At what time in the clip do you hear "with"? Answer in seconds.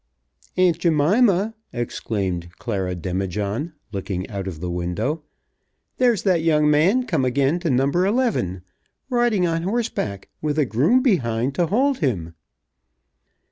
10.41-10.57